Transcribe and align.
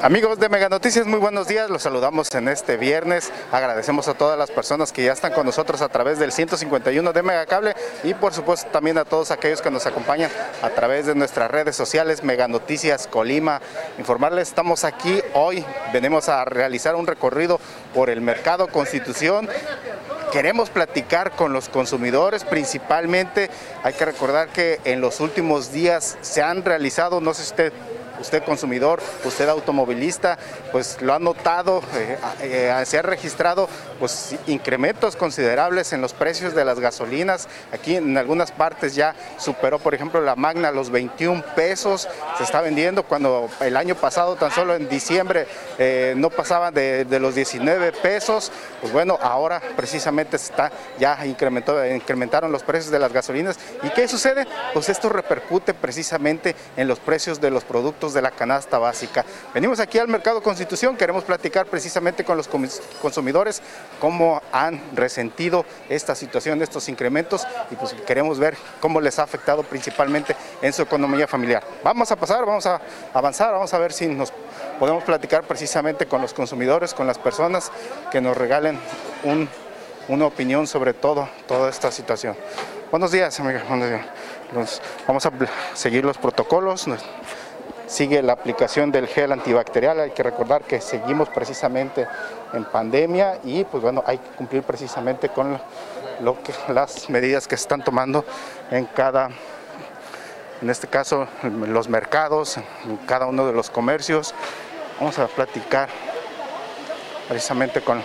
Amigos 0.00 0.38
de 0.38 0.48
Mega 0.48 0.68
Noticias, 0.68 1.06
muy 1.06 1.18
buenos 1.18 1.48
días. 1.48 1.70
Los 1.70 1.82
saludamos 1.82 2.32
en 2.36 2.46
este 2.46 2.76
viernes. 2.76 3.32
Agradecemos 3.50 4.06
a 4.06 4.14
todas 4.14 4.38
las 4.38 4.48
personas 4.48 4.92
que 4.92 5.02
ya 5.02 5.12
están 5.12 5.32
con 5.32 5.44
nosotros 5.44 5.82
a 5.82 5.88
través 5.88 6.20
del 6.20 6.30
151 6.30 7.12
de 7.12 7.22
Megacable 7.24 7.74
y 8.04 8.14
por 8.14 8.32
supuesto 8.32 8.70
también 8.70 8.96
a 8.98 9.04
todos 9.04 9.32
aquellos 9.32 9.60
que 9.60 9.72
nos 9.72 9.86
acompañan 9.86 10.30
a 10.62 10.70
través 10.70 11.06
de 11.06 11.16
nuestras 11.16 11.50
redes 11.50 11.74
sociales 11.74 12.22
Mega 12.22 12.46
Noticias 12.46 13.08
Colima. 13.08 13.60
Informarles, 13.98 14.46
estamos 14.46 14.84
aquí 14.84 15.20
hoy, 15.34 15.64
venimos 15.92 16.28
a 16.28 16.44
realizar 16.44 16.94
un 16.94 17.08
recorrido 17.08 17.58
por 17.92 18.08
el 18.08 18.20
mercado 18.20 18.68
Constitución 18.68 19.48
queremos 20.30 20.68
platicar 20.68 21.32
con 21.32 21.54
los 21.54 21.70
consumidores, 21.70 22.44
principalmente 22.44 23.48
hay 23.82 23.94
que 23.94 24.04
recordar 24.04 24.48
que 24.48 24.78
en 24.84 25.00
los 25.00 25.20
últimos 25.20 25.72
días 25.72 26.18
se 26.20 26.42
han 26.42 26.64
realizado, 26.66 27.22
no 27.22 27.32
sé 27.32 27.44
si 27.44 27.48
usted 27.48 27.72
usted 28.20 28.42
consumidor, 28.42 29.00
usted 29.24 29.48
automovilista, 29.48 30.38
pues 30.72 31.00
lo 31.00 31.14
ha 31.14 31.18
notado, 31.18 31.82
eh, 31.94 32.18
eh, 32.40 32.82
se 32.86 32.98
ha 32.98 33.02
registrado 33.02 33.68
pues 33.98 34.36
incrementos 34.46 35.16
considerables 35.16 35.92
en 35.92 36.00
los 36.00 36.12
precios 36.12 36.54
de 36.54 36.64
las 36.64 36.80
gasolinas. 36.80 37.48
Aquí 37.72 37.96
en 37.96 38.16
algunas 38.16 38.52
partes 38.52 38.94
ya 38.94 39.14
superó, 39.38 39.78
por 39.78 39.94
ejemplo, 39.94 40.20
la 40.20 40.36
Magna 40.36 40.70
los 40.70 40.90
21 40.90 41.42
pesos, 41.54 42.08
se 42.36 42.44
está 42.44 42.60
vendiendo 42.60 43.02
cuando 43.02 43.48
el 43.60 43.76
año 43.76 43.94
pasado, 43.94 44.36
tan 44.36 44.50
solo 44.50 44.74
en 44.74 44.88
diciembre, 44.88 45.46
eh, 45.78 46.14
no 46.16 46.30
pasaba 46.30 46.70
de, 46.70 47.06
los 47.20 47.34
19 47.34 47.92
pesos. 47.92 48.52
Pues 48.80 48.92
bueno, 48.92 49.18
ahora 49.20 49.60
precisamente 49.76 50.36
está, 50.36 50.70
ya 50.98 51.26
incrementó, 51.26 51.84
incrementaron 51.86 52.52
los 52.52 52.62
precios 52.62 52.90
de 52.92 52.98
las 52.98 53.12
gasolinas. 53.12 53.58
¿Y 53.82 53.90
qué 53.90 54.06
sucede? 54.08 54.46
Pues 54.72 54.88
esto 54.88 55.08
repercute 55.08 55.74
precisamente 55.74 56.54
en 56.76 56.88
los 56.88 56.98
precios 56.98 57.40
de 57.40 57.50
los 57.50 57.64
productos 57.64 58.07
de 58.14 58.22
la 58.22 58.30
canasta 58.30 58.78
básica. 58.78 59.24
Venimos 59.54 59.80
aquí 59.80 59.98
al 59.98 60.08
Mercado 60.08 60.42
Constitución, 60.42 60.96
queremos 60.96 61.24
platicar 61.24 61.66
precisamente 61.66 62.24
con 62.24 62.36
los 62.36 62.48
consumidores 63.00 63.62
cómo 64.00 64.42
han 64.52 64.80
resentido 64.94 65.64
esta 65.88 66.14
situación, 66.14 66.62
estos 66.62 66.88
incrementos 66.88 67.46
y 67.70 67.76
pues 67.76 67.94
queremos 68.06 68.38
ver 68.38 68.56
cómo 68.80 69.00
les 69.00 69.18
ha 69.18 69.22
afectado 69.22 69.62
principalmente 69.62 70.34
en 70.62 70.72
su 70.72 70.82
economía 70.82 71.26
familiar. 71.26 71.62
Vamos 71.82 72.10
a 72.10 72.16
pasar, 72.16 72.44
vamos 72.44 72.66
a 72.66 72.80
avanzar, 73.12 73.52
vamos 73.52 73.72
a 73.74 73.78
ver 73.78 73.92
si 73.92 74.06
nos 74.06 74.32
podemos 74.78 75.04
platicar 75.04 75.44
precisamente 75.44 76.06
con 76.06 76.22
los 76.22 76.32
consumidores, 76.32 76.94
con 76.94 77.06
las 77.06 77.18
personas 77.18 77.70
que 78.10 78.20
nos 78.20 78.36
regalen 78.36 78.78
una 80.08 80.26
opinión 80.26 80.66
sobre 80.66 80.94
todo, 80.94 81.28
toda 81.46 81.70
esta 81.70 81.90
situación. 81.90 82.36
Buenos 82.90 83.12
días, 83.12 83.38
amiga. 83.40 83.64
vamos 85.06 85.26
a 85.26 85.32
seguir 85.74 86.04
los 86.04 86.16
protocolos 86.16 86.86
sigue 87.88 88.22
la 88.22 88.34
aplicación 88.34 88.92
del 88.92 89.08
gel 89.08 89.32
antibacterial. 89.32 89.98
Hay 90.00 90.10
que 90.10 90.22
recordar 90.22 90.62
que 90.62 90.80
seguimos 90.80 91.28
precisamente 91.30 92.06
en 92.52 92.64
pandemia 92.64 93.38
y 93.42 93.64
pues 93.64 93.82
bueno, 93.82 94.04
hay 94.06 94.18
que 94.18 94.30
cumplir 94.36 94.62
precisamente 94.62 95.30
con 95.30 95.58
lo 96.20 96.42
que, 96.42 96.52
las 96.72 97.08
medidas 97.10 97.48
que 97.48 97.56
se 97.56 97.62
están 97.62 97.82
tomando 97.82 98.24
en 98.70 98.84
cada, 98.86 99.30
en 100.60 100.70
este 100.70 100.86
caso, 100.86 101.26
los 101.42 101.88
mercados, 101.88 102.56
en 102.56 102.96
cada 103.06 103.26
uno 103.26 103.46
de 103.46 103.52
los 103.52 103.70
comercios. 103.70 104.34
Vamos 104.98 105.18
a 105.18 105.26
platicar 105.26 105.88
precisamente 107.28 107.80
con 107.80 108.02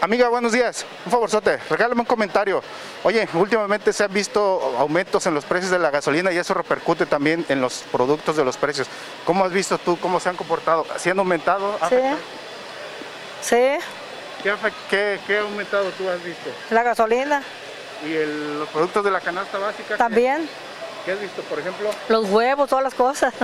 Amiga, 0.00 0.28
buenos 0.28 0.52
días. 0.52 0.86
Un 1.04 1.10
favorzote, 1.10 1.58
regálame 1.68 2.02
un 2.02 2.06
comentario. 2.06 2.62
Oye, 3.02 3.28
últimamente 3.34 3.92
se 3.92 4.04
han 4.04 4.12
visto 4.12 4.76
aumentos 4.78 5.26
en 5.26 5.34
los 5.34 5.44
precios 5.44 5.72
de 5.72 5.78
la 5.80 5.90
gasolina 5.90 6.30
y 6.30 6.36
eso 6.36 6.54
repercute 6.54 7.04
también 7.04 7.44
en 7.48 7.60
los 7.60 7.82
productos 7.90 8.36
de 8.36 8.44
los 8.44 8.56
precios. 8.56 8.86
¿Cómo 9.24 9.44
has 9.44 9.52
visto 9.52 9.76
tú 9.76 9.98
cómo 9.98 10.20
se 10.20 10.28
han 10.28 10.36
comportado? 10.36 10.86
¿Se 10.98 11.10
han 11.10 11.18
aumentado? 11.18 11.76
Sí. 11.88 11.96
Sí. 13.42 13.84
¿Qué, 14.88 15.18
qué, 15.26 15.36
ha 15.36 15.40
aumentado 15.40 15.90
tú 15.90 16.08
has 16.08 16.22
visto? 16.22 16.48
La 16.70 16.84
gasolina. 16.84 17.42
¿Y 18.06 18.56
los 18.56 18.68
productos 18.68 19.04
de 19.04 19.10
la 19.10 19.20
canasta 19.20 19.58
básica? 19.58 19.96
También. 19.96 20.48
¿Qué, 21.04 21.10
has 21.10 21.20
visto, 21.20 21.42
por 21.42 21.58
ejemplo? 21.58 21.90
Los 22.08 22.26
huevos, 22.26 22.68
todas 22.68 22.84
las 22.84 22.94
cosas. 22.94 23.34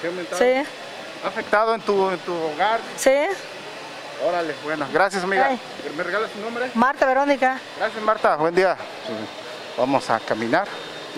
¿Se 0.00 0.06
ha 0.06 0.10
aumentado? 0.10 0.38
Sí. 0.38 0.70
¿Ha 1.24 1.28
afectado 1.28 1.74
en 1.74 1.80
tu, 1.80 2.10
en 2.10 2.18
tu 2.20 2.32
hogar? 2.32 2.78
Sí. 2.96 3.10
Órale, 4.24 4.54
bueno, 4.64 4.86
gracias 4.92 5.22
amiga. 5.24 5.50
¿Me 5.96 6.02
regalas 6.02 6.30
tu 6.30 6.40
nombre? 6.40 6.70
Marta 6.74 7.06
Verónica. 7.06 7.60
Gracias 7.76 8.02
Marta, 8.02 8.36
buen 8.36 8.54
día. 8.54 8.76
Vamos 9.76 10.08
a 10.08 10.18
caminar, 10.20 10.66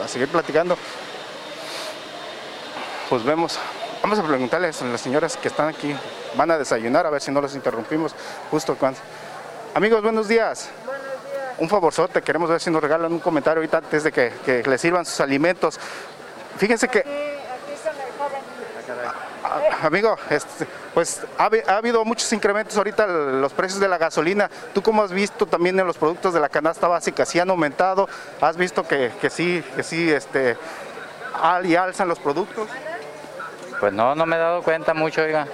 a 0.03 0.09
seguir 0.09 0.29
platicando. 0.29 0.77
Pues 3.09 3.23
vemos, 3.23 3.59
vamos 4.03 4.19
a 4.19 4.23
preguntarles 4.23 4.83
a 4.83 4.87
las 4.87 5.01
señoras 5.01 5.37
que 5.37 5.49
están 5.49 5.69
aquí, 5.69 5.95
van 6.35 6.51
a 6.51 6.59
desayunar, 6.59 7.07
a 7.07 7.11
ver 7.11 7.23
si 7.23 7.31
no 7.31 7.41
los 7.41 7.55
interrumpimos 7.55 8.15
justo 8.51 8.75
cuando... 8.75 8.99
Amigos, 9.75 10.03
buenos 10.03 10.27
días. 10.27 10.69
Buenos 10.85 11.05
días. 11.05 11.55
Un 11.59 11.69
favorzote, 11.69 12.21
queremos 12.21 12.51
ver 12.51 12.61
si 12.61 12.71
nos 12.71 12.83
regalan 12.83 13.13
un 13.13 13.21
comentario 13.21 13.61
ahorita 13.61 13.79
antes 13.79 14.03
de 14.03 14.13
que, 14.13 14.33
que 14.45 14.63
les 14.63 14.81
sirvan 14.81 15.07
sus 15.07 15.21
alimentos. 15.21 15.79
Fíjense 16.59 16.89
que 16.89 17.18
amigo, 19.83 20.17
este, 20.31 20.67
pues 20.95 21.23
ha, 21.39 21.51
habido 21.77 22.05
muchos 22.05 22.33
incrementos 22.33 22.77
ahorita 22.77 23.07
los 23.07 23.53
precios 23.53 23.81
de 23.81 23.89
la 23.89 23.99
gasolina. 23.99 24.51
¿Tú 24.75 24.83
cómo 24.83 25.03
has 25.03 25.13
visto 25.13 25.47
también 25.47 25.79
en 25.79 25.87
los 25.87 25.97
productos 25.97 26.35
de 26.35 26.41
la 26.41 26.49
canasta 26.49 26.89
básica? 26.89 27.25
¿Sí 27.25 27.39
han 27.39 27.51
aumentado? 27.51 28.09
¿Has 28.41 28.57
visto 28.57 28.87
que, 28.87 29.13
sí, 29.31 29.63
que 29.77 29.83
sí 29.83 30.11
este, 30.11 30.57
y 31.65 31.75
alzan 31.77 32.09
los 32.09 32.19
productos? 32.19 32.69
Pues 33.81 33.93
no, 33.93 34.15
no 34.15 34.27
me 34.27 34.37
he 34.37 34.39
dado 34.39 34.63
cuenta 34.63 34.95
mucho, 34.95 35.23
oiga. 35.23 35.47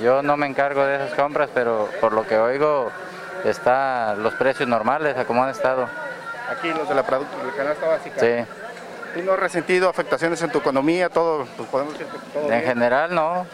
Yo 0.00 0.22
no 0.22 0.36
me 0.36 0.46
encargo 0.46 0.84
de 0.84 0.96
esas 0.96 1.14
compras, 1.14 1.50
pero 1.54 1.88
por 2.00 2.12
lo 2.12 2.26
que 2.26 2.36
oigo, 2.36 2.90
está 3.44 4.14
los 4.14 4.34
precios 4.34 4.68
normales 4.68 5.16
a 5.16 5.24
como 5.24 5.42
han 5.44 5.50
estado. 5.50 5.88
Aquí 6.50 6.68
los 6.68 6.88
de 6.88 6.94
la, 6.94 7.02
de 7.02 7.46
la 7.46 7.52
canasta 7.56 7.86
básica. 7.86 8.20
Sí. 8.20 8.67
¿Tú 9.14 9.22
no 9.22 9.32
has 9.32 9.38
resentido 9.38 9.88
afectaciones 9.88 10.40
en 10.42 10.50
tu 10.50 10.58
economía? 10.58 11.08
Todo, 11.08 11.46
pues 11.56 11.68
podemos 11.68 11.98
decir 11.98 12.06
que 12.06 12.18
todo 12.32 12.52
En 12.52 12.62
general 12.62 13.14
no, 13.14 13.46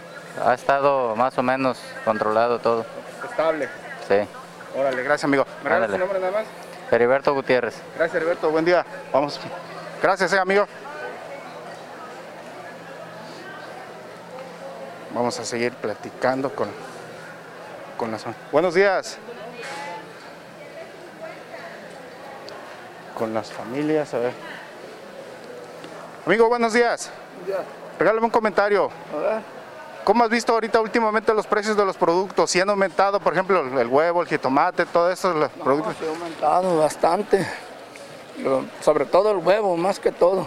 ha 0.44 0.54
estado 0.54 1.14
más 1.16 1.36
o 1.38 1.42
menos 1.42 1.80
controlado 2.04 2.58
todo. 2.58 2.84
Estable. 3.28 3.68
Sí. 4.08 4.16
Órale, 4.76 5.02
gracias 5.02 5.24
amigo. 5.24 5.46
¿Me 5.62 5.70
regalas 5.70 5.90
tu 5.90 5.98
nombre 5.98 6.18
nada 6.18 6.32
más? 6.32 6.44
Heriberto 6.90 7.32
Gutiérrez. 7.34 7.76
Gracias 7.96 8.16
Heriberto, 8.16 8.50
buen 8.50 8.64
día. 8.64 8.84
Vamos. 9.12 9.40
Gracias, 10.02 10.32
eh, 10.32 10.38
amigo. 10.38 10.66
Vamos 15.14 15.38
a 15.38 15.44
seguir 15.44 15.72
platicando 15.74 16.52
con, 16.54 16.68
con 17.96 18.10
las... 18.10 18.24
Buenos 18.50 18.74
días. 18.74 19.16
Con 23.16 23.32
las 23.32 23.52
familias, 23.52 24.12
a 24.12 24.18
ver. 24.18 24.32
Amigo, 26.26 26.48
buenos 26.48 26.72
días. 26.72 27.10
Regálame 27.98 28.24
un 28.24 28.30
comentario. 28.30 28.88
¿Cómo 30.04 30.24
has 30.24 30.30
visto 30.30 30.54
ahorita 30.54 30.80
últimamente 30.80 31.34
los 31.34 31.46
precios 31.46 31.76
de 31.76 31.84
los 31.84 31.98
productos? 31.98 32.50
¿Si 32.50 32.58
han 32.58 32.70
aumentado, 32.70 33.20
por 33.20 33.34
ejemplo, 33.34 33.78
el 33.78 33.86
huevo, 33.88 34.22
el 34.22 34.28
jitomate, 34.28 34.86
todo 34.86 35.12
eso, 35.12 35.34
los 35.34 35.50
productos? 35.50 35.94
Sí, 35.98 36.06
ha 36.06 36.08
aumentado 36.08 36.78
bastante. 36.78 37.46
sobre 38.80 39.04
todo 39.04 39.32
el 39.32 39.36
huevo, 39.36 39.76
más 39.76 40.00
que 40.00 40.12
todo. 40.12 40.46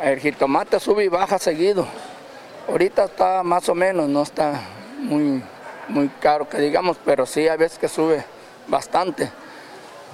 El 0.00 0.20
jitomate 0.20 0.78
sube 0.78 1.04
y 1.04 1.08
baja 1.08 1.40
seguido. 1.40 1.88
Ahorita 2.68 3.06
está 3.06 3.42
más 3.42 3.68
o 3.68 3.74
menos, 3.74 4.08
no 4.08 4.22
está 4.22 4.60
muy, 4.98 5.42
muy 5.88 6.08
caro 6.20 6.48
que 6.48 6.58
digamos, 6.58 6.98
pero 7.04 7.26
sí 7.26 7.48
hay 7.48 7.58
veces 7.58 7.78
que 7.78 7.88
sube 7.88 8.24
bastante. 8.68 9.28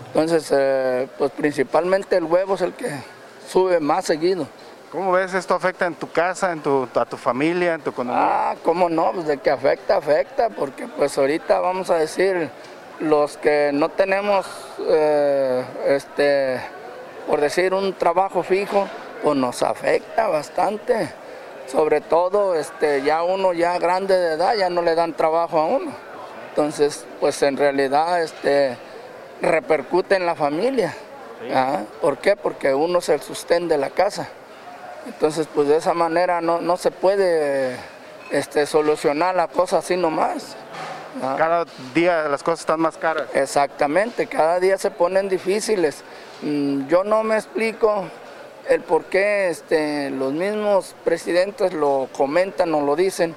Entonces, 0.07 0.51
eh, 0.57 1.07
pues 1.19 1.33
principalmente 1.33 2.17
el 2.17 2.25
huevo 2.25 2.55
es 2.55 2.63
el 2.63 2.73
que 2.73 2.91
sube 3.47 3.79
más 3.79 4.07
seguido. 4.07 4.47
¿Cómo 4.91 5.13
ves 5.13 5.35
esto 5.35 5.55
afecta 5.55 5.87
en 5.87 5.95
tu 5.95 6.11
casa, 6.11 6.51
en 6.51 6.61
tu, 6.61 6.89
a 6.93 7.05
tu 7.05 7.17
familia, 7.17 7.75
en 7.75 7.81
tu 7.81 7.91
economía? 7.91 8.51
Ah, 8.51 8.57
cómo 8.65 8.89
no, 8.89 9.13
pues 9.13 9.27
de 9.29 9.39
que 9.39 9.49
afecta, 9.49 9.97
afecta, 9.97 10.49
porque 10.51 10.89
pues 10.89 11.17
ahorita 11.17 11.61
vamos 11.61 11.91
a 11.91 11.95
decir, 11.95 12.51
los 12.99 13.37
que 13.37 13.71
no 13.73 13.91
tenemos, 13.91 14.47
eh, 14.89 15.65
este, 15.87 16.61
por 17.29 17.41
decir, 17.41 17.73
un 17.73 17.93
trabajo 17.93 18.43
fijo, 18.43 18.89
pues 19.23 19.37
nos 19.37 19.63
afecta 19.63 20.27
bastante. 20.27 21.09
Sobre 21.69 22.01
todo, 22.01 22.57
este, 22.57 23.03
ya 23.03 23.23
uno 23.23 23.53
ya 23.53 23.79
grande 23.79 24.17
de 24.17 24.35
edad, 24.35 24.57
ya 24.57 24.71
no 24.71 24.83
le 24.83 24.97
dan 24.97 25.15
trabajo 25.15 25.61
a 25.61 25.67
uno. 25.67 25.93
Entonces, 26.49 27.07
pues 27.21 27.41
en 27.45 27.57
realidad, 27.57 28.21
este, 28.21 28.77
repercute 29.41 30.17
en 30.17 30.27
la 30.27 30.35
familia. 30.35 30.93
¿ah? 31.55 31.83
¿Por 32.01 32.19
qué? 32.19 32.35
Porque 32.35 32.75
uno 32.75 33.01
se 33.01 33.17
sustenta 33.21 33.75
de 33.75 33.81
la 33.81 33.91
casa. 33.91 34.29
Entonces, 35.07 35.49
pues 35.55 35.69
de 35.69 35.77
esa 35.77 35.95
manera 35.95 36.41
no, 36.41 36.77
se 36.77 36.91
puede 36.91 37.77
este, 38.31 38.67
solucionar 38.67 39.35
la 39.35 39.49
cosa 39.49 39.79
así 39.79 39.97
nomás. 39.97 40.57
Cada 41.21 41.65
día 41.93 42.29
las 42.29 42.43
cosas 42.43 42.61
están 42.61 42.81
más 42.81 42.97
caras. 42.97 43.25
Exactamente, 43.35 44.27
cada 44.27 44.61
día 44.61 44.79
se 44.79 44.91
ponen 44.91 45.29
difíciles. 45.29 46.05
Mm, 46.43 46.87
Yo 46.87 47.03
no 47.03 47.25
me 47.25 47.35
explico 47.35 48.05
el 48.69 48.83
por 48.83 49.05
qué 49.05 49.49
este, 49.51 50.11
los 50.11 50.33
mismos 50.33 50.95
presidentes 51.05 51.73
lo 51.73 52.09
comentan 52.17 52.73
o 52.75 52.81
lo 52.81 52.95
dicen, 52.95 53.35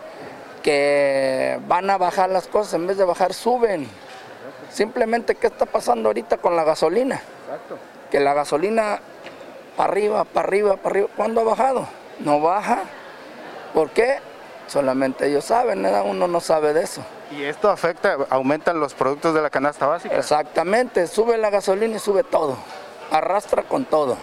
que 0.62 1.60
van 1.68 1.90
a 1.90 1.98
bajar 1.98 2.30
las 2.30 2.48
cosas, 2.48 2.76
en 2.76 2.88
vez 2.88 2.98
de 2.98 3.04
bajar 3.06 3.34
suben. 3.34 3.88
Simplemente, 4.70 5.36
¿qué 5.36 5.48
está 5.48 5.66
pasando 5.66 6.10
ahorita 6.10 6.38
con 6.38 6.56
la 6.56 6.64
gasolina? 6.64 7.22
Que 8.10 8.20
la 8.20 8.34
gasolina 8.34 9.00
para 9.76 9.92
arriba, 9.92 10.24
para 10.24 10.48
arriba, 10.48 10.76
para 10.78 10.90
arriba. 10.90 11.08
¿Cuándo 11.16 11.42
ha 11.42 11.44
bajado? 11.44 11.88
No 12.20 12.40
baja. 12.40 12.84
¿Por 13.74 13.90
qué? 13.90 14.18
Solamente 14.68 15.28
ellos 15.28 15.46
saben, 15.46 15.86
uno 15.86 16.28
no 16.28 16.40
sabe 16.40 16.74
de 16.74 16.84
eso. 16.84 17.04
Y 17.32 17.44
esto 17.44 17.70
afecta, 17.70 18.18
aumentan 18.30 18.80
los 18.80 18.94
productos 18.94 19.34
de 19.34 19.42
la 19.42 19.50
canasta 19.50 19.88
básica. 19.88 20.16
Exactamente, 20.16 21.08
sube 21.08 21.38
la 21.38 21.50
gasolina 21.50 21.96
y 21.96 22.00
sube 22.00 22.24
todo, 22.24 22.58
arrastra 23.12 23.64
con 23.64 23.86
todo. 23.86 24.16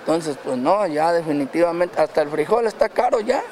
Entonces, 0.00 0.36
pues 0.42 0.58
no, 0.58 0.86
ya 0.86 1.12
definitivamente, 1.12 2.00
hasta 2.00 2.22
el 2.22 2.28
frijol 2.28 2.66
está 2.66 2.88
caro 2.88 3.20
ya. 3.20 3.42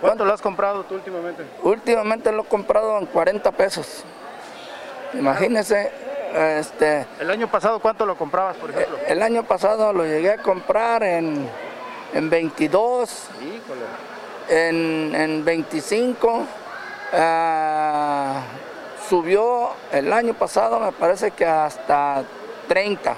¿Cuánto 0.00 0.24
lo 0.24 0.32
has 0.32 0.40
comprado 0.40 0.84
tú 0.84 0.94
últimamente? 0.94 1.44
Últimamente 1.62 2.30
lo 2.30 2.42
he 2.42 2.46
comprado 2.46 2.98
en 2.98 3.06
40 3.06 3.50
pesos. 3.52 4.04
Imagínese, 5.14 5.90
este, 6.34 7.06
El 7.20 7.30
año 7.30 7.48
pasado, 7.48 7.80
¿cuánto 7.80 8.04
lo 8.06 8.16
comprabas, 8.16 8.56
por 8.56 8.70
ejemplo? 8.70 8.98
el 9.06 9.22
año 9.22 9.44
pasado 9.44 9.92
lo 9.92 10.04
llegué 10.04 10.32
a 10.32 10.38
comprar 10.38 11.02
en, 11.02 11.48
en 12.14 12.30
22, 12.30 13.28
Híjole. 13.40 13.80
en, 14.48 15.14
en 15.14 15.44
25. 15.44 16.44
ah, 17.12 18.42
subió 19.08 19.70
el 19.92 20.12
año 20.12 20.34
pasado, 20.34 20.78
me 20.80 20.92
parece 20.92 21.30
que 21.30 21.46
hasta 21.46 22.22
30. 22.68 23.16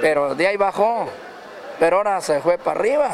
Pero 0.00 0.34
de 0.34 0.46
ahí 0.46 0.56
bajó. 0.56 1.08
Pero 1.80 1.96
ahora 1.98 2.20
se 2.20 2.40
fue 2.40 2.58
para 2.58 2.78
arriba. 2.78 3.10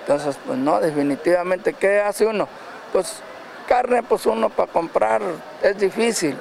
Entonces, 0.00 0.36
pues 0.44 0.58
no, 0.58 0.80
definitivamente, 0.80 1.72
¿qué 1.74 2.00
hace 2.00 2.26
uno? 2.26 2.48
Pues 2.92 3.20
carne, 3.68 4.02
pues 4.02 4.26
uno 4.26 4.48
para 4.48 4.70
comprar 4.70 5.22
es 5.62 5.78
difícil. 5.78 6.36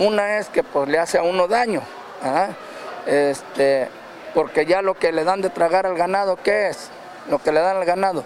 Una 0.00 0.38
es 0.38 0.48
que 0.48 0.62
pues 0.62 0.88
le 0.88 0.98
hace 0.98 1.18
a 1.18 1.22
uno 1.22 1.46
daño, 1.46 1.82
¿verdad? 2.22 2.50
Este, 3.06 3.88
porque 4.34 4.64
ya 4.64 4.80
lo 4.80 4.94
que 4.94 5.12
le 5.12 5.24
dan 5.24 5.42
de 5.42 5.50
tragar 5.50 5.86
al 5.86 5.94
ganado, 5.94 6.38
¿qué 6.42 6.68
es? 6.68 6.90
Lo 7.28 7.38
que 7.38 7.52
le 7.52 7.60
dan 7.60 7.76
al 7.76 7.84
ganado. 7.84 8.24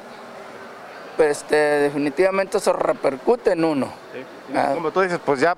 Pues 1.17 1.39
este, 1.39 1.57
definitivamente 1.57 2.59
eso 2.59 2.73
repercute 2.73 3.53
en 3.53 3.65
uno. 3.65 3.93
Ah. 4.55 4.71
Como 4.75 4.93
tú 4.93 5.01
dices, 5.01 5.19
pues 5.25 5.41
ya 5.41 5.57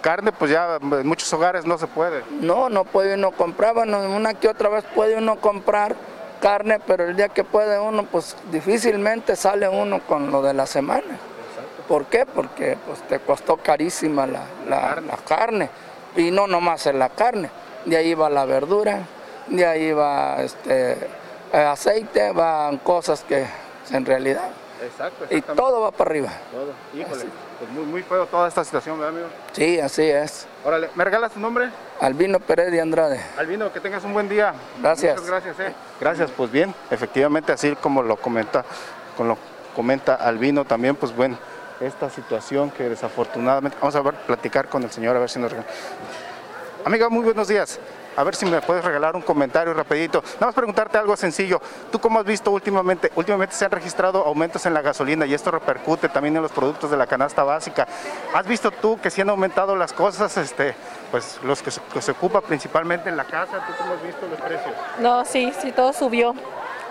carne, 0.00 0.32
pues 0.32 0.50
ya 0.50 0.78
en 0.80 1.06
muchos 1.06 1.30
hogares 1.34 1.66
no 1.66 1.76
se 1.76 1.86
puede. 1.86 2.24
No, 2.40 2.70
no 2.70 2.84
puede 2.84 3.14
uno 3.14 3.30
comprar, 3.32 3.74
bueno, 3.74 4.00
una 4.10 4.32
que 4.32 4.48
otra 4.48 4.70
vez 4.70 4.84
puede 4.94 5.16
uno 5.16 5.36
comprar 5.36 5.94
carne, 6.40 6.80
pero 6.80 7.04
el 7.04 7.14
día 7.14 7.28
que 7.28 7.44
puede 7.44 7.78
uno, 7.78 8.04
pues 8.04 8.36
difícilmente 8.50 9.36
sale 9.36 9.68
uno 9.68 10.00
con 10.00 10.30
lo 10.30 10.40
de 10.40 10.54
la 10.54 10.64
semana. 10.66 11.18
¿Por 11.88 12.04
qué? 12.06 12.26
Porque 12.26 12.76
pues 12.86 13.00
te 13.08 13.18
costó 13.20 13.56
carísima 13.56 14.26
la, 14.26 14.42
la- 14.68 15.00
la 15.00 15.16
carne. 15.26 15.70
Y 16.16 16.30
no 16.30 16.46
nomás 16.46 16.86
en 16.86 16.98
la 16.98 17.08
carne, 17.10 17.50
de 17.84 17.96
ahí 17.96 18.14
va 18.14 18.28
la 18.28 18.44
verdura, 18.44 18.98
de 19.48 19.64
ahí 19.66 19.92
va 19.92 20.42
este, 20.42 20.96
aceite, 21.52 22.32
van 22.32 22.78
cosas 22.78 23.24
que 23.26 23.46
en 23.90 24.04
realidad. 24.04 24.48
Exacto, 24.82 25.26
Y 25.30 25.40
todo 25.42 25.80
va 25.80 25.90
para 25.90 26.10
arriba. 26.10 26.28
Todo. 26.52 26.72
Híjole, 27.00 27.24
pues 27.58 27.70
muy, 27.72 27.84
muy 27.84 28.02
feo 28.02 28.26
toda 28.26 28.46
esta 28.48 28.64
situación, 28.64 28.98
¿verdad, 28.98 29.12
amigo? 29.14 29.28
Sí, 29.52 29.80
así 29.80 30.02
es. 30.04 30.46
Órale, 30.64 30.88
¿me 30.94 31.04
regalas 31.04 31.32
tu 31.32 31.40
nombre? 31.40 31.68
Albino 32.00 32.38
Pérez 32.40 32.70
de 32.70 32.80
Andrade. 32.80 33.20
Albino, 33.36 33.72
que 33.72 33.80
tengas 33.80 34.04
un 34.04 34.12
buen 34.12 34.28
día. 34.28 34.54
Gracias. 34.80 35.14
Muchas 35.20 35.30
gracias, 35.30 35.60
eh. 35.60 35.74
Gracias, 36.00 36.30
pues 36.36 36.50
bien, 36.52 36.72
efectivamente, 36.90 37.52
así 37.52 37.74
como 37.76 38.02
lo 38.02 38.16
comenta, 38.16 38.64
con 39.16 39.26
lo 39.28 39.36
comenta 39.74 40.14
Albino 40.14 40.64
también, 40.64 40.94
pues 40.96 41.14
bueno, 41.14 41.36
esta 41.80 42.10
situación 42.10 42.70
que 42.70 42.88
desafortunadamente, 42.88 43.76
vamos 43.80 43.94
a 43.94 44.02
ver, 44.02 44.14
platicar 44.14 44.68
con 44.68 44.82
el 44.82 44.90
señor 44.90 45.16
a 45.16 45.20
ver 45.20 45.30
si 45.30 45.38
nos 45.38 45.50
regala. 45.50 45.68
Amiga, 46.84 47.08
muy 47.08 47.24
buenos 47.24 47.48
días. 47.48 47.78
A 48.16 48.24
ver 48.24 48.34
si 48.34 48.46
me 48.46 48.60
puedes 48.60 48.84
regalar 48.84 49.14
un 49.14 49.22
comentario 49.22 49.72
rapidito. 49.74 50.24
Nada 50.34 50.46
más 50.46 50.54
preguntarte 50.54 50.98
algo 50.98 51.16
sencillo. 51.16 51.60
¿Tú 51.92 52.00
cómo 52.00 52.18
has 52.18 52.24
visto 52.24 52.50
últimamente? 52.50 53.12
Últimamente 53.14 53.54
se 53.54 53.64
han 53.64 53.70
registrado 53.70 54.24
aumentos 54.24 54.66
en 54.66 54.74
la 54.74 54.80
gasolina 54.80 55.24
y 55.24 55.34
esto 55.34 55.52
repercute 55.52 56.08
también 56.08 56.34
en 56.34 56.42
los 56.42 56.50
productos 56.50 56.90
de 56.90 56.96
la 56.96 57.06
canasta 57.06 57.44
básica. 57.44 57.86
¿Has 58.34 58.46
visto 58.46 58.72
tú 58.72 58.98
que 59.00 59.10
si 59.10 59.20
han 59.20 59.30
aumentado 59.30 59.76
las 59.76 59.92
cosas, 59.92 60.36
este, 60.36 60.74
pues 61.12 61.38
los 61.44 61.62
que 61.62 61.70
se, 61.70 61.80
que 61.92 62.02
se 62.02 62.10
ocupa 62.10 62.40
principalmente 62.40 63.08
en 63.08 63.16
la 63.16 63.24
casa? 63.24 63.64
¿Tú 63.64 63.72
cómo 63.78 63.92
has 63.92 64.02
visto 64.02 64.26
los 64.26 64.40
precios? 64.40 64.74
No, 64.98 65.24
sí, 65.24 65.52
sí, 65.60 65.70
todo 65.70 65.92
subió. 65.92 66.34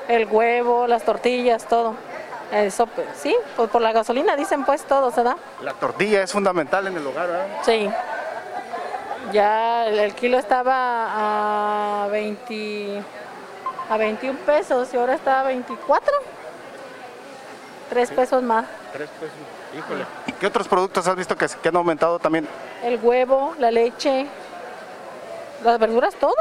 El 0.08 0.28
huevo, 0.28 0.88
las 0.88 1.04
tortillas, 1.04 1.66
todo. 1.66 1.96
Eso, 2.52 2.88
pues, 2.88 3.08
sí, 3.22 3.36
pues 3.56 3.70
por 3.70 3.82
la 3.82 3.92
gasolina 3.92 4.36
dicen 4.36 4.64
pues 4.64 4.84
todo, 4.84 5.12
¿verdad? 5.12 5.36
La 5.62 5.74
tortilla 5.74 6.24
es 6.24 6.32
fundamental 6.32 6.88
en 6.88 6.96
el 6.96 7.06
hogar, 7.06 7.28
¿verdad? 7.28 7.48
Sí. 7.64 7.90
Ya 9.34 9.88
el, 9.88 10.00
el 10.00 10.14
kilo 10.16 10.38
estaba 10.40 12.04
a 12.06 12.08
20, 12.08 13.04
a 13.90 13.98
21 13.98 14.40
pesos 14.40 14.94
y 14.94 14.98
ahora 14.98 15.16
está 15.16 15.42
a 15.42 15.44
24. 15.44 16.14
Tres 17.90 18.12
pesos 18.12 18.42
más. 18.44 18.66
Tres 18.94 19.10
pesos. 19.20 19.36
Híjole. 19.78 20.06
¿Qué 20.40 20.48
otros 20.48 20.68
productos 20.68 21.06
has 21.08 21.16
visto 21.16 21.36
que, 21.36 21.48
que 21.62 21.70
han 21.70 21.76
aumentado 21.76 22.20
también? 22.20 22.48
El 22.84 23.00
huevo, 23.02 23.54
la 23.60 23.72
leche, 23.72 24.28
las 25.64 25.78
verduras, 25.80 26.16
todo. 26.16 26.34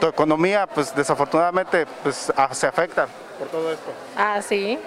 Tu 0.00 0.06
economía, 0.06 0.68
pues 0.68 0.94
desafortunadamente, 0.94 1.86
pues 2.04 2.32
se 2.52 2.66
afecta 2.68 3.08
por 3.42 3.50
todo 3.50 3.72
esto. 3.72 3.90
Ah, 4.16 4.40
sí, 4.40 4.78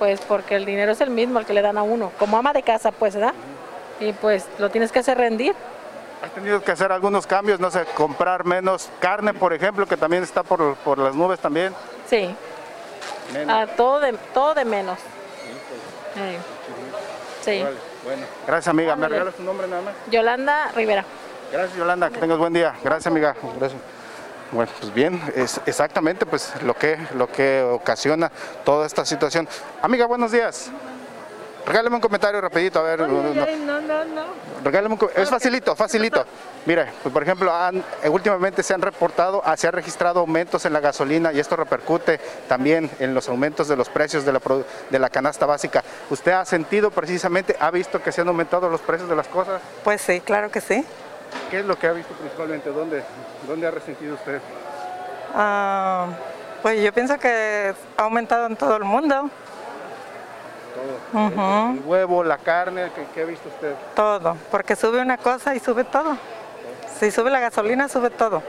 pues 0.00 0.20
porque 0.22 0.56
el 0.56 0.64
dinero 0.64 0.90
es 0.90 1.00
el 1.00 1.10
mismo 1.10 1.38
el 1.38 1.46
que 1.46 1.52
le 1.52 1.62
dan 1.62 1.78
a 1.78 1.84
uno, 1.84 2.10
como 2.18 2.36
ama 2.36 2.52
de 2.52 2.64
casa, 2.64 2.90
pues, 2.90 3.14
¿verdad? 3.14 3.34
Y 4.00 4.12
pues 4.14 4.46
lo 4.58 4.68
tienes 4.68 4.90
que 4.90 4.98
hacer 4.98 5.16
rendir. 5.16 5.54
Has 6.20 6.32
tenido 6.32 6.60
que 6.60 6.72
hacer 6.72 6.90
algunos 6.90 7.26
cambios, 7.26 7.60
no 7.60 7.70
sé, 7.70 7.84
comprar 7.94 8.44
menos 8.44 8.90
carne, 8.98 9.32
por 9.32 9.52
ejemplo, 9.52 9.86
que 9.86 9.96
también 9.96 10.24
está 10.24 10.42
por, 10.42 10.74
por 10.76 10.98
las 10.98 11.14
nubes 11.14 11.38
también. 11.38 11.72
Sí, 12.08 12.34
ah, 13.48 13.66
todo, 13.76 14.00
de, 14.00 14.12
todo 14.34 14.54
de 14.54 14.64
menos. 14.64 14.98
Eh, 16.16 16.38
Sí. 17.42 17.64
Bueno, 18.04 18.26
gracias 18.46 18.68
amiga. 18.68 18.94
¿Me 18.96 19.08
regalas 19.08 19.34
tu 19.34 19.42
nombre 19.42 19.66
nada 19.66 19.80
más? 19.80 19.94
Yolanda 20.10 20.70
Rivera. 20.74 21.06
Gracias 21.50 21.78
Yolanda, 21.78 22.10
que 22.10 22.18
tengas 22.18 22.36
buen 22.36 22.52
día. 22.52 22.74
Gracias 22.84 23.06
amiga. 23.06 23.34
Gracias. 23.58 23.80
Bueno, 24.52 24.70
pues 24.80 24.92
bien, 24.92 25.20
es 25.36 25.60
exactamente 25.66 26.26
pues 26.26 26.52
lo 26.62 26.74
que, 26.74 26.98
lo 27.14 27.28
que 27.30 27.62
ocasiona 27.62 28.30
toda 28.64 28.86
esta 28.86 29.04
situación. 29.04 29.48
Amiga, 29.80 30.06
buenos 30.06 30.32
días. 30.32 30.70
Regálame 31.66 31.96
un 31.96 32.00
comentario 32.00 32.40
rapidito, 32.40 32.80
a 32.80 32.82
ver. 32.82 33.00
no- 33.00 33.06
no, 33.22 33.80
no, 33.80 34.04
no. 34.04 34.22
Regálame 34.64 34.94
un 34.94 35.10
es 35.14 35.28
facilito, 35.30 35.76
facilito. 35.76 36.24
Mire, 36.66 36.86
pues, 37.02 37.12
por 37.12 37.22
ejemplo, 37.22 37.54
han- 37.54 37.84
eh, 38.02 38.08
últimamente 38.08 38.62
se 38.62 38.74
han 38.74 38.82
reportado, 38.82 39.40
ah, 39.44 39.56
se 39.56 39.68
han 39.68 39.74
registrado 39.74 40.20
aumentos 40.20 40.64
en 40.66 40.72
la 40.72 40.80
gasolina 40.80 41.32
y 41.32 41.38
esto 41.38 41.54
repercute 41.56 42.18
también 42.48 42.90
en 42.98 43.14
los 43.14 43.28
aumentos 43.28 43.68
de 43.68 43.76
los 43.76 43.88
precios 43.88 44.24
de 44.24 44.32
la, 44.32 44.40
de 44.90 44.98
la 44.98 45.10
canasta 45.10 45.46
básica. 45.46 45.84
¿Usted 46.08 46.32
ha 46.32 46.44
sentido 46.44 46.90
precisamente, 46.90 47.54
ha 47.60 47.70
visto 47.70 48.02
que 48.02 48.10
se 48.10 48.22
han 48.22 48.28
aumentado 48.28 48.68
los 48.68 48.80
precios 48.80 49.08
de 49.08 49.16
las 49.16 49.28
cosas? 49.28 49.60
Pues 49.84 50.00
sí, 50.00 50.20
claro 50.20 50.50
que 50.50 50.60
sí. 50.60 50.84
¿Qué 51.50 51.60
es 51.60 51.66
lo 51.66 51.78
que 51.78 51.86
ha 51.86 51.92
visto 51.92 52.14
principalmente? 52.14 52.70
¿Dónde, 52.70 53.02
dónde 53.46 53.66
ha 53.66 53.70
resentido 53.70 54.14
usted? 54.14 54.40
Ah, 55.34 56.06
pues 56.62 56.82
yo 56.82 56.92
pienso 56.92 57.18
que 57.18 57.74
ha 57.96 58.02
aumentado 58.02 58.46
en 58.46 58.56
todo 58.56 58.76
el 58.76 58.84
mundo, 58.84 59.30
Todo. 61.12 61.70
El 61.72 61.82
huevo, 61.84 62.22
la 62.24 62.38
carne, 62.38 62.90
¿qué, 62.94 63.04
qué 63.14 63.22
ha 63.22 63.26
visto 63.26 63.48
usted? 63.48 63.74
todo, 63.94 64.36
porque 64.50 64.76
sube 64.76 65.00
una 65.00 65.16
cosa 65.18 65.54
y 65.54 65.58
sube 65.60 65.84
todo. 65.84 66.16
Si 66.98 67.10
sube 67.10 67.30
la 67.30 67.40
gasolina, 67.40 67.88
sube 67.88 68.10
todo. 68.10 68.42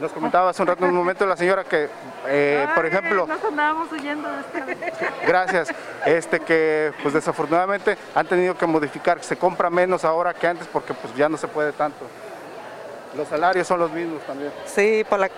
Nos 0.00 0.12
comentaba 0.12 0.50
hace 0.50 0.60
un 0.62 0.68
rato, 0.68 0.84
en 0.84 0.90
un 0.90 0.96
momento, 0.96 1.24
la 1.24 1.36
señora 1.36 1.64
que, 1.64 1.88
eh, 2.26 2.66
por 2.74 2.84
ejemplo, 2.84 3.26
Nos 3.26 3.44
andábamos 3.44 3.92
huyendo 3.92 4.28
de 4.30 4.40
esta. 4.40 5.10
Gracias. 5.26 5.68
Este 6.04 6.40
que 6.40 6.92
pues 7.02 7.14
desafortunadamente 7.14 7.96
han 8.14 8.26
tenido 8.26 8.56
que 8.58 8.66
modificar, 8.66 9.22
se 9.22 9.36
compra 9.36 9.70
menos 9.70 10.04
ahora 10.04 10.34
que 10.34 10.46
antes 10.46 10.66
porque 10.66 10.94
pues 10.94 11.14
ya 11.14 11.28
no 11.28 11.36
se 11.36 11.46
puede 11.46 11.72
tanto. 11.72 12.06
Los 13.16 13.28
salarios 13.28 13.66
son 13.66 13.78
los 13.78 13.90
mismos 13.92 14.20
también. 14.22 14.52
Sí, 14.66 15.04
por 15.08 15.20
la, 15.20 15.30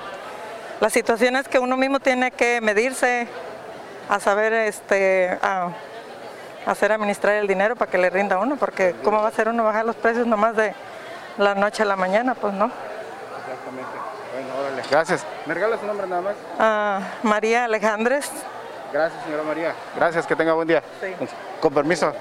la 0.81 0.91
situación 0.91 1.37
es 1.37 1.47
que 1.49 1.59
uno 1.59 1.77
mismo 1.77 2.01
tiene 2.01 2.31
que 2.31 2.61
medirse 2.63 3.29
a 4.09 4.19
saber 4.21 4.53
este 4.55 5.39
a 5.43 5.71
hacer 6.67 6.91
administrar 6.93 7.35
el 7.35 7.47
dinero 7.47 7.77
para 7.77 7.91
que 7.91 7.99
le 7.99 8.11
rinda 8.11 8.37
a 8.37 8.39
uno, 8.41 8.57
porque 8.57 8.95
cómo 9.05 9.23
va 9.23 9.29
a 9.29 9.33
ser 9.33 9.49
uno 9.49 9.63
bajar 9.63 9.85
los 9.85 9.97
precios 9.97 10.27
nomás 10.27 10.57
de 10.57 10.75
la 11.39 11.55
noche 11.55 11.83
a 11.83 11.87
la 11.87 11.97
mañana, 11.97 12.35
pues 12.35 12.53
no. 12.55 12.71
Gracias. 14.90 15.26
¿Me 15.47 15.55
regalas 15.55 15.81
su 15.81 15.87
nombre 15.87 16.07
nada 16.07 16.23
más? 16.23 16.35
Ah, 16.59 17.00
María 17.23 17.64
Alejandres, 17.64 18.31
Gracias, 18.93 19.25
señora 19.25 19.43
María. 19.43 19.75
Gracias, 19.97 20.26
que 20.26 20.37
tenga 20.37 20.52
buen 20.52 20.69
día. 20.69 20.83
Sí. 21.00 21.26
Con 21.61 21.75
permiso. 21.75 22.12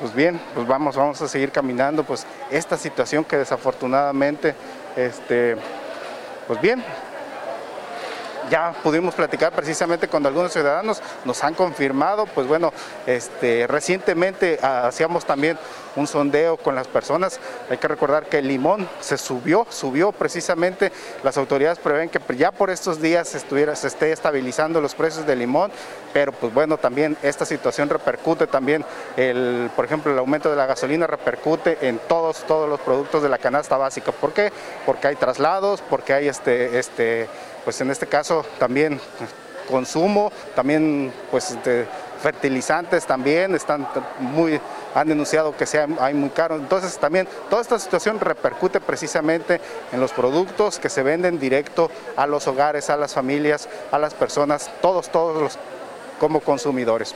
Pues 0.00 0.14
bien, 0.14 0.40
pues 0.54 0.66
vamos, 0.66 0.96
vamos 0.96 1.20
a 1.20 1.28
seguir 1.28 1.52
caminando, 1.52 2.02
pues 2.02 2.26
esta 2.50 2.76
situación 2.76 3.24
que 3.24 3.36
desafortunadamente, 3.36 4.54
este, 4.96 5.56
pues 6.46 6.60
bien, 6.60 6.82
ya 8.50 8.74
pudimos 8.82 9.14
platicar 9.14 9.52
precisamente 9.52 10.08
con 10.08 10.24
algunos 10.26 10.52
ciudadanos, 10.52 11.02
nos 11.24 11.42
han 11.44 11.54
confirmado, 11.54 12.26
pues 12.26 12.46
bueno, 12.46 12.72
este, 13.06 13.66
recientemente 13.66 14.58
ah, 14.62 14.86
hacíamos 14.86 15.24
también 15.24 15.58
un 15.96 16.06
sondeo 16.06 16.56
con 16.56 16.74
las 16.74 16.88
personas, 16.88 17.38
hay 17.70 17.76
que 17.76 17.88
recordar 17.88 18.26
que 18.26 18.38
el 18.38 18.48
limón 18.48 18.88
se 19.00 19.18
subió, 19.18 19.66
subió 19.68 20.12
precisamente, 20.12 20.90
las 21.22 21.36
autoridades 21.36 21.78
prevén 21.78 22.08
que 22.08 22.20
ya 22.36 22.50
por 22.50 22.70
estos 22.70 23.00
días 23.00 23.34
estuviera, 23.34 23.76
se 23.76 23.88
esté 23.88 24.12
estabilizando 24.12 24.80
los 24.80 24.94
precios 24.94 25.26
del 25.26 25.40
limón, 25.40 25.70
pero 26.12 26.32
pues 26.32 26.52
bueno, 26.52 26.78
también 26.78 27.16
esta 27.22 27.44
situación 27.44 27.88
repercute 27.88 28.46
también, 28.46 28.84
el, 29.16 29.70
por 29.76 29.84
ejemplo, 29.84 30.12
el 30.12 30.18
aumento 30.18 30.50
de 30.50 30.56
la 30.56 30.66
gasolina 30.66 31.06
repercute 31.06 31.78
en 31.82 31.98
todos, 32.08 32.44
todos 32.44 32.68
los 32.68 32.80
productos 32.80 33.22
de 33.22 33.28
la 33.28 33.38
canasta 33.38 33.76
básica. 33.76 34.12
¿Por 34.12 34.32
qué? 34.32 34.52
Porque 34.86 35.08
hay 35.08 35.16
traslados, 35.16 35.82
porque 35.88 36.12
hay 36.12 36.28
este, 36.28 36.78
este, 36.78 37.28
pues 37.64 37.80
en 37.80 37.90
este 37.90 38.06
caso 38.06 38.44
también 38.58 39.00
consumo, 39.68 40.32
también 40.54 41.12
pues 41.30 41.56
fertilizantes 42.20 43.04
también 43.04 43.54
están 43.54 43.88
muy 44.20 44.60
han 44.94 45.08
denunciado 45.08 45.56
que 45.56 45.66
sea 45.66 45.88
hay 46.00 46.14
muy 46.14 46.30
caro. 46.30 46.56
Entonces 46.56 46.98
también 46.98 47.26
toda 47.48 47.62
esta 47.62 47.78
situación 47.78 48.20
repercute 48.20 48.80
precisamente 48.80 49.60
en 49.92 50.00
los 50.00 50.12
productos 50.12 50.78
que 50.78 50.88
se 50.88 51.02
venden 51.02 51.38
directo 51.38 51.90
a 52.16 52.26
los 52.26 52.46
hogares, 52.46 52.90
a 52.90 52.96
las 52.96 53.14
familias, 53.14 53.68
a 53.90 53.98
las 53.98 54.14
personas, 54.14 54.70
todos 54.80 55.10
todos 55.10 55.40
los 55.42 55.58
como 56.20 56.40
consumidores. 56.40 57.14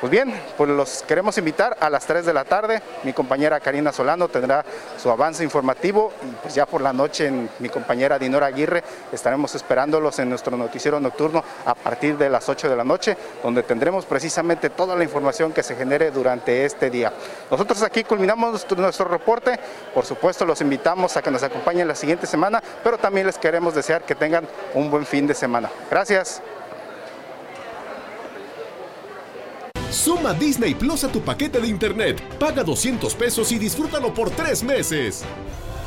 Pues 0.00 0.10
bien, 0.10 0.32
pues 0.56 0.70
los 0.70 1.02
queremos 1.02 1.36
invitar 1.36 1.76
a 1.78 1.90
las 1.90 2.06
3 2.06 2.24
de 2.24 2.32
la 2.32 2.44
tarde. 2.44 2.80
Mi 3.04 3.12
compañera 3.12 3.60
Karina 3.60 3.92
Solano 3.92 4.28
tendrá 4.28 4.64
su 4.96 5.10
avance 5.10 5.44
informativo 5.44 6.14
y 6.22 6.32
pues 6.42 6.54
ya 6.54 6.64
por 6.64 6.80
la 6.80 6.94
noche 6.94 7.26
en 7.26 7.50
mi 7.58 7.68
compañera 7.68 8.18
Dinora 8.18 8.46
Aguirre 8.46 8.82
estaremos 9.12 9.54
esperándolos 9.54 10.18
en 10.18 10.30
nuestro 10.30 10.56
noticiero 10.56 10.98
nocturno 11.00 11.44
a 11.66 11.74
partir 11.74 12.16
de 12.16 12.30
las 12.30 12.48
8 12.48 12.70
de 12.70 12.76
la 12.76 12.84
noche, 12.84 13.14
donde 13.42 13.62
tendremos 13.62 14.06
precisamente 14.06 14.70
toda 14.70 14.96
la 14.96 15.04
información 15.04 15.52
que 15.52 15.62
se 15.62 15.76
genere 15.76 16.10
durante 16.10 16.64
este 16.64 16.88
día. 16.88 17.12
Nosotros 17.50 17.82
aquí 17.82 18.02
culminamos 18.02 18.52
nuestro, 18.52 18.80
nuestro 18.80 19.04
reporte. 19.04 19.60
Por 19.92 20.06
supuesto, 20.06 20.46
los 20.46 20.62
invitamos 20.62 21.18
a 21.18 21.22
que 21.22 21.30
nos 21.30 21.42
acompañen 21.42 21.86
la 21.86 21.94
siguiente 21.94 22.26
semana, 22.26 22.62
pero 22.82 22.96
también 22.96 23.26
les 23.26 23.36
queremos 23.36 23.74
desear 23.74 24.00
que 24.04 24.14
tengan 24.14 24.48
un 24.72 24.90
buen 24.90 25.04
fin 25.04 25.26
de 25.26 25.34
semana. 25.34 25.68
Gracias. 25.90 26.40
Suma 29.90 30.32
Disney 30.32 30.74
Plus 30.74 31.02
a 31.02 31.08
tu 31.10 31.20
paquete 31.20 31.60
de 31.60 31.66
internet. 31.66 32.22
Paga 32.38 32.62
200 32.62 33.12
pesos 33.14 33.50
y 33.50 33.58
disfrútalo 33.58 34.14
por 34.14 34.30
tres 34.30 34.62
meses. 34.62 35.24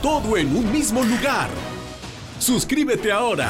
Todo 0.01 0.35
en 0.35 0.53
un 0.55 0.69
mismo 0.71 1.03
lugar. 1.03 1.49
Suscríbete 2.39 3.11
ahora. 3.11 3.49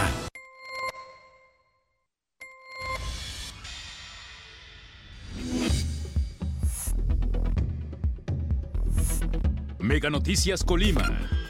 Mega 9.79 10.09
Noticias 10.09 10.63
Colima. 10.63 11.42